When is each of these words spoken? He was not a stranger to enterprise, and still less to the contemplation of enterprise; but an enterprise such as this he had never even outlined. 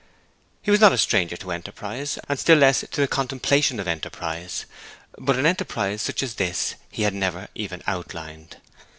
He 0.63 0.71
was 0.71 0.79
not 0.79 0.93
a 0.93 0.97
stranger 0.97 1.37
to 1.37 1.51
enterprise, 1.51 2.17
and 2.27 2.39
still 2.39 2.57
less 2.57 2.79
to 2.81 3.01
the 3.01 3.07
contemplation 3.07 3.79
of 3.79 3.87
enterprise; 3.87 4.65
but 5.19 5.37
an 5.37 5.45
enterprise 5.45 6.01
such 6.01 6.23
as 6.23 6.33
this 6.33 6.73
he 6.89 7.03
had 7.03 7.13
never 7.13 7.49
even 7.53 7.83
outlined. 7.85 8.57